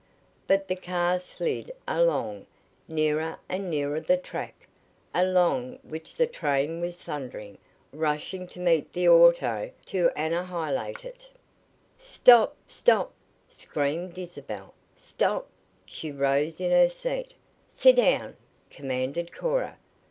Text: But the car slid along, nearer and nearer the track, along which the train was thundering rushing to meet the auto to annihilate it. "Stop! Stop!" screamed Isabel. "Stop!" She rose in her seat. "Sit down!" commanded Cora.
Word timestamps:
But 0.47 0.67
the 0.67 0.75
car 0.75 1.19
slid 1.19 1.71
along, 1.87 2.47
nearer 2.87 3.37
and 3.47 3.69
nearer 3.69 3.99
the 3.99 4.17
track, 4.17 4.67
along 5.13 5.77
which 5.83 6.15
the 6.15 6.25
train 6.25 6.81
was 6.81 6.97
thundering 6.97 7.59
rushing 7.93 8.47
to 8.47 8.59
meet 8.59 8.91
the 8.93 9.07
auto 9.07 9.69
to 9.85 10.09
annihilate 10.15 11.05
it. 11.05 11.29
"Stop! 11.99 12.55
Stop!" 12.67 13.13
screamed 13.47 14.17
Isabel. 14.17 14.73
"Stop!" 14.97 15.47
She 15.85 16.11
rose 16.11 16.59
in 16.59 16.71
her 16.71 16.89
seat. 16.89 17.35
"Sit 17.67 17.97
down!" 17.97 18.37
commanded 18.71 19.31
Cora. 19.31 19.77